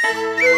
[0.00, 0.48] Música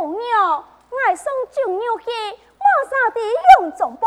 [0.00, 0.64] 姑娘，
[1.06, 3.20] 爱送酒肉去，马上地
[3.58, 4.06] 用总部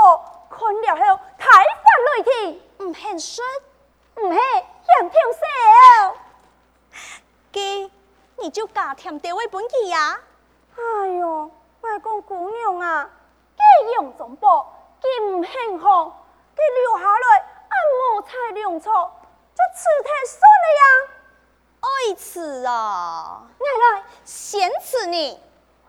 [0.49, 3.45] 看了后，太发雷霆，唔肯说，
[4.15, 6.15] 唔系嫌听少。
[7.51, 7.91] 给，
[8.37, 10.19] 你就加添这位本记呀？
[10.75, 13.07] 哎呦，外公姑娘啊，
[13.55, 14.47] 给用总部，
[14.99, 16.25] 给唔肯好，
[16.55, 17.37] 给留下来，
[17.69, 21.09] 按无才良策，这此太算了呀。
[21.83, 23.43] 爱吃啊！
[23.59, 25.39] 来来，先吃你。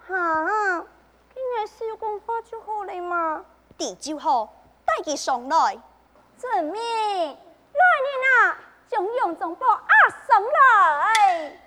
[0.06, 0.84] 哈，
[1.32, 3.44] 今日是要讲话就好了嘛。
[3.78, 4.52] 地就好，
[4.84, 5.78] 带佢上来。
[6.36, 7.32] 遵命，来
[8.04, 11.58] 人啊，将杨总部押上来。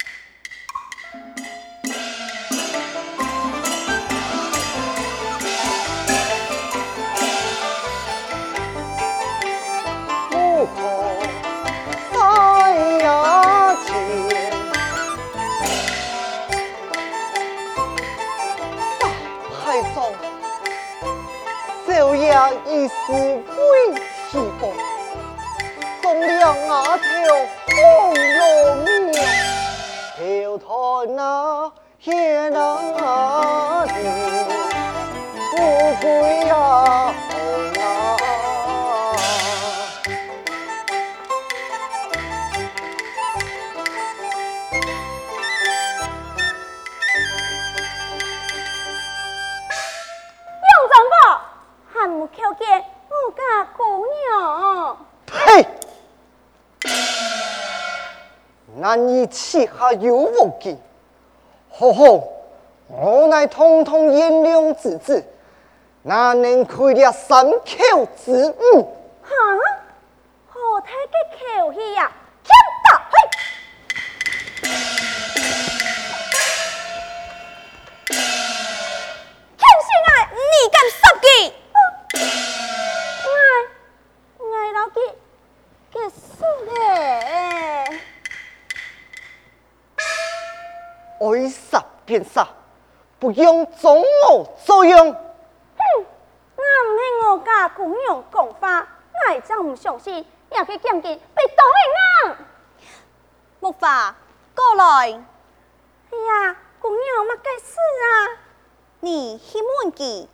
[58.79, 60.77] 难以旗下有武器，
[61.71, 62.23] 好好，
[62.87, 65.25] 我乃通通贤良之子，
[66.03, 68.31] 哪能亏了三口之
[68.71, 68.95] 母？
[69.23, 69.35] 哈？
[70.47, 71.13] 何太嘅
[71.65, 72.11] 口气呀？
[72.43, 72.51] 欠
[72.85, 73.17] 打嘿！
[80.29, 81.25] 你敢杀佢？
[83.25, 83.27] 我
[84.45, 84.95] 我老几
[85.91, 86.75] 结束咧。
[91.19, 92.47] 爱杀便杀，
[93.19, 95.13] 不用总我作用。
[95.13, 96.05] 哼！
[96.55, 98.87] 我唔系我家姑娘讲话，
[99.29, 102.37] 我真唔相信，也去见见被当的人。
[103.59, 104.15] 木华，
[104.55, 104.85] 过来。
[106.09, 108.39] 哎呀，姑娘乜该事啊？
[108.99, 110.27] 你去问佢，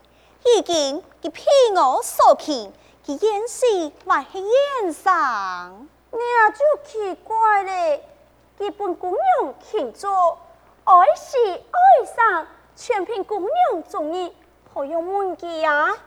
[0.46, 1.46] 已经佢骗
[1.76, 2.72] 我所骗，
[3.06, 5.88] 佢演戏还是演上？
[6.12, 8.08] 你啊就奇怪咧，
[8.60, 9.10] 佢本姑
[9.42, 10.08] 娘庆祝
[10.86, 14.36] 爱是爱上，全凭姑娘中意，
[14.74, 15.98] 何用问计啊？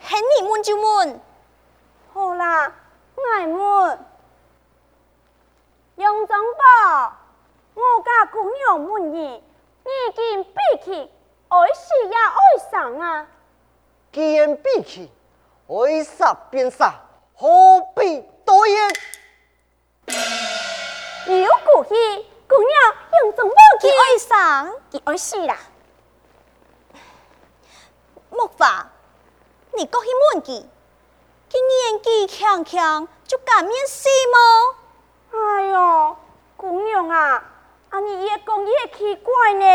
[0.00, 1.20] 恨你问就问。
[2.12, 2.72] 好啦，
[3.36, 3.98] 爱问。
[5.94, 7.16] 杨总宝，
[7.74, 10.50] 我家姑娘问你，已经闭
[10.84, 11.10] 气，
[11.48, 13.28] 爱是也爱上啊？
[14.12, 15.12] 既然闭气，
[15.68, 16.92] 爱杀便杀，
[17.36, 18.90] 何必多言？
[21.26, 25.58] 有骨气，姑娘用总宝佢爱上，去爱死啦。
[28.30, 28.88] 木法，
[29.72, 30.64] 你过去问佢，
[31.50, 34.76] 佢年纪轻轻就敢免死么？
[35.32, 36.16] 哎呦，
[36.56, 37.44] 姑娘啊，
[37.90, 39.66] 啊你越讲越奇怪呢。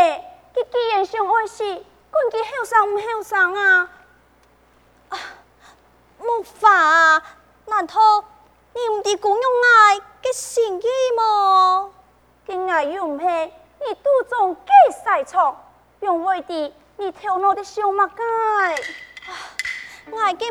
[0.54, 1.64] 佮既然想爱死，
[2.10, 3.90] 管佮后生唔后生啊？
[6.18, 7.22] 木华，
[7.66, 8.24] 难道
[8.74, 10.86] 你唔知姑娘爱嘅心意
[11.16, 11.92] 么？
[12.46, 14.70] 佢爱又唔系，你都总几
[15.04, 15.56] 晒错，
[16.00, 18.22] 用为地你头脑的想乜解？
[20.16, 20.50] 爱嘅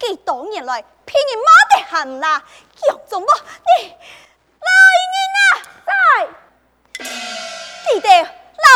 [0.00, 1.44] 几多年来骗你妈
[1.76, 2.42] 的喊啦，
[2.74, 3.26] 叫做么？
[3.28, 3.94] 你
[4.66, 5.00] 老人
[5.36, 5.40] 啊，
[5.86, 5.92] 在
[7.84, 8.68] 记得老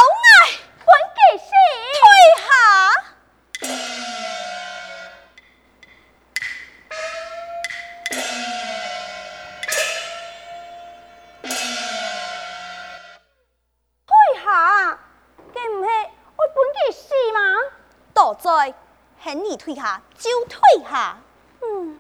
[19.25, 21.17] 在恨你退下就退下。
[21.63, 21.99] 嗯，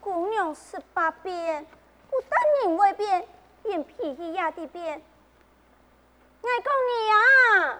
[0.00, 1.66] 姑娘十八变，
[2.10, 3.28] 不但人未变，
[3.64, 5.02] 连脾气也得变。
[6.40, 7.78] 我讲你啊，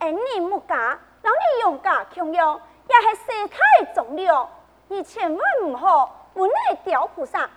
[0.00, 4.48] 恩你木家，让你用家穷用，也系世态忠良。
[4.88, 7.48] 你千万唔好本来刁菩萨，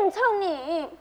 [0.00, 0.98] 你唔聪明。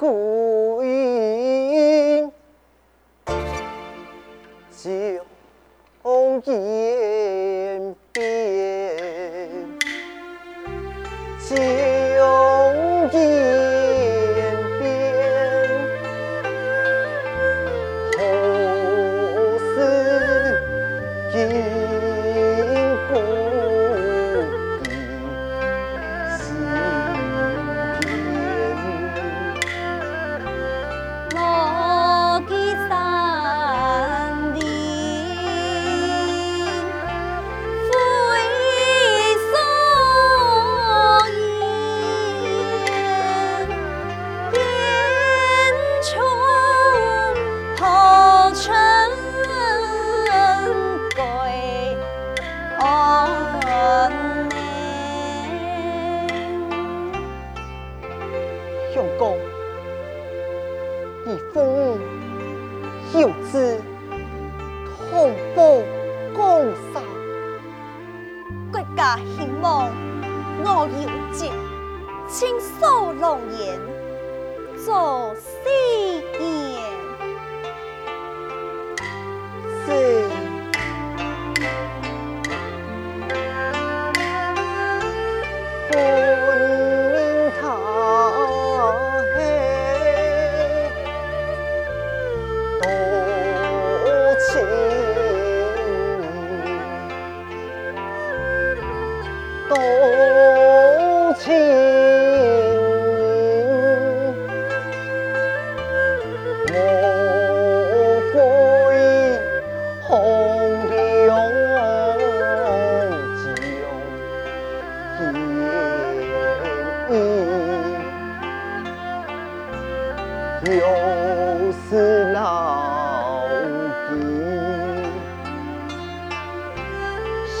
[0.00, 1.69] 故意。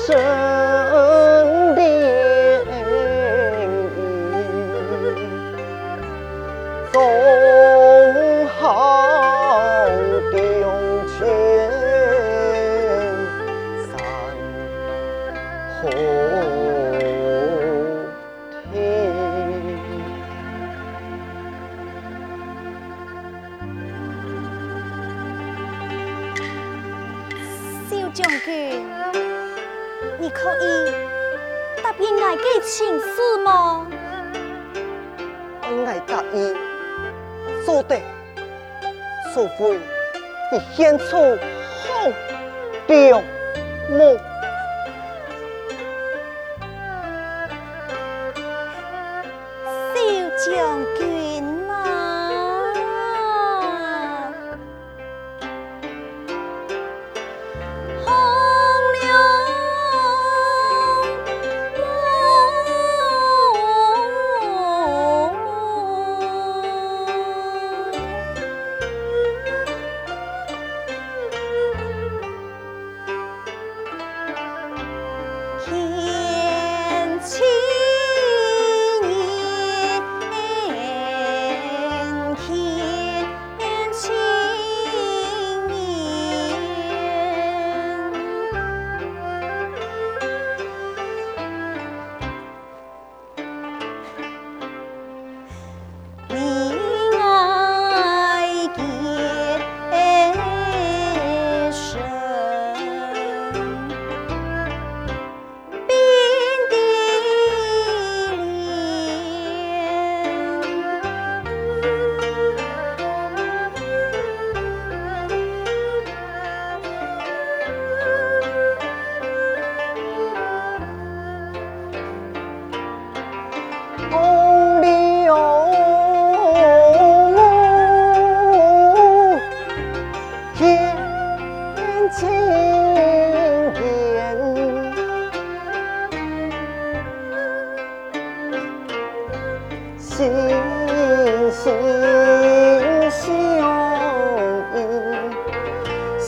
[0.06, 0.79] 生。
[40.50, 41.40] Thì xem.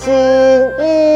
[0.02, 0.12] 心。
[0.80, 1.11] 意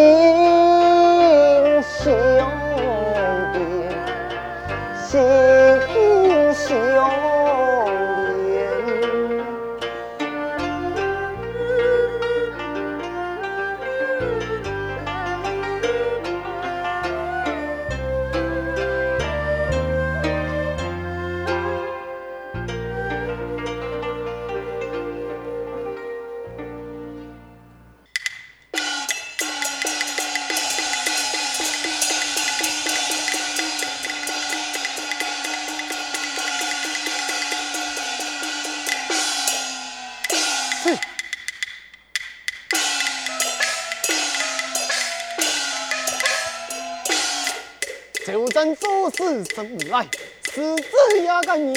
[48.27, 50.05] 就真做事生来，
[50.53, 51.73] 狮子也敢赢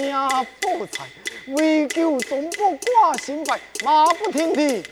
[0.60, 1.06] 破财，
[1.50, 4.84] 为求总部挂新牌，马不停蹄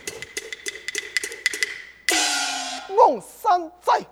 [2.96, 4.06] 往山寨。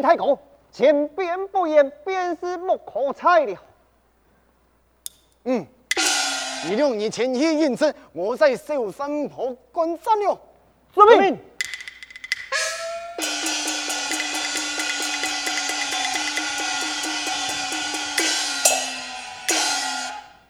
[0.00, 0.36] 太公，
[0.72, 3.54] 前边不言，便是莫可猜了。
[5.44, 5.66] 嗯，
[6.64, 10.40] 你用你前去应征，我在小山坡观战了。
[10.94, 11.38] 遵命。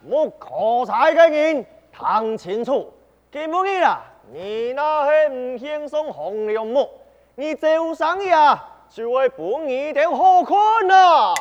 [0.06, 2.92] 莫可猜的人，谈清楚。
[3.32, 6.88] 金木儿啦，你那是唔轻松红了木，
[7.34, 8.68] 你走上呀？
[8.94, 10.56] 就会不一定好看
[10.90, 11.32] 啊！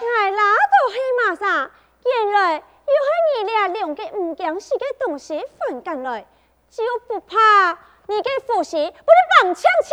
[0.00, 1.70] 俺拉到黑马上，
[2.04, 2.62] 原来又系
[3.42, 6.24] 你俩两个唔讲事嘅东西混进来，
[6.70, 7.36] 就不怕
[8.06, 9.90] 你嘅父亲不得帮枪枪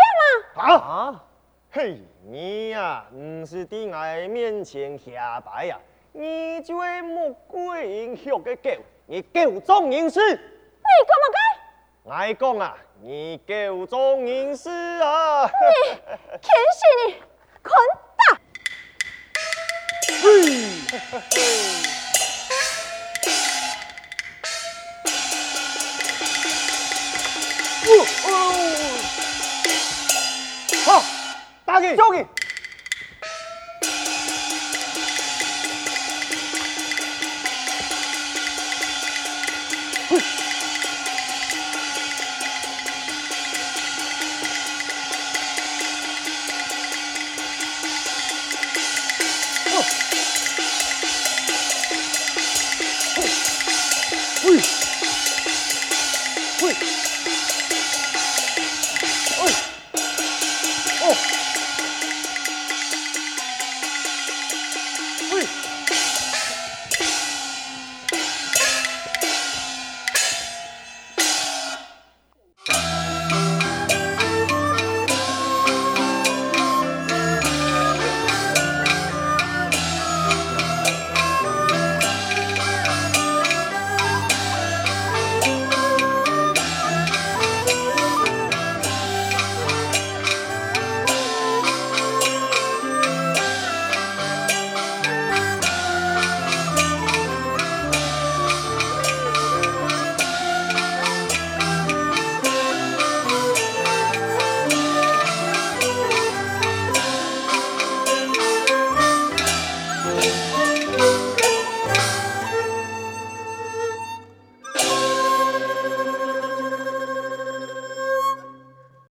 [0.55, 0.63] 吗？
[0.75, 1.23] 啊！
[1.71, 1.97] 嘿，
[2.29, 5.41] 你呀，唔是在俺面前呀，
[6.11, 8.69] 你就系穆桂英学嘅狗，
[9.07, 9.39] 你狗。
[10.85, 11.62] 你干嘛该？
[12.05, 15.45] 我讲啊，你够忠人士啊！
[15.45, 15.51] 你，
[16.41, 17.13] 天使你，
[17.63, 17.71] 滚
[18.17, 18.21] 蛋！
[30.83, 31.01] 好，
[31.63, 32.27] 打给交给。